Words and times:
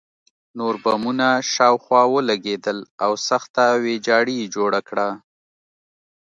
نور 0.57 0.75
بمونه 0.83 1.27
شاوخوا 1.53 2.01
ولګېدل 2.13 2.79
او 3.05 3.11
سخته 3.29 3.65
ویجاړي 3.83 4.33
یې 4.41 4.51
جوړه 4.55 4.79
کړه 4.89 5.07